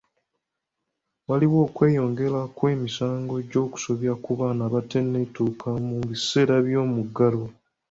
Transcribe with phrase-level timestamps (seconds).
[1.27, 7.43] Waliwo okweyongera kw'emisango gy'okusobya ku baana abataneetuuka mu biseera by'omuggalo.